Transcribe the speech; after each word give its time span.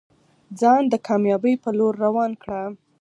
ځان 0.59 0.81
د 0.89 0.93
کامیابۍ 1.07 1.55
په 1.63 1.69
لور 1.77 1.93
روان 2.05 2.31
کړه. 2.41 2.61